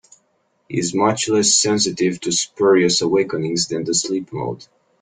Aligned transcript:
Is 0.67 0.95
much 0.95 1.29
less 1.29 1.53
sensitive 1.55 2.19
to 2.21 2.31
spurious 2.31 3.03
awakenings 3.03 3.67
than 3.67 3.83
the 3.83 3.93
sleep 3.93 4.33
mode. 4.33 4.65